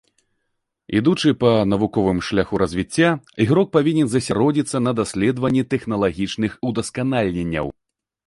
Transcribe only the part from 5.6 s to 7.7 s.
тэхналагічных удасканаленняў.